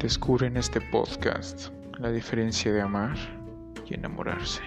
[0.00, 1.68] Descubre en este podcast
[1.98, 3.18] la diferencia de amar
[3.86, 4.62] y enamorarse.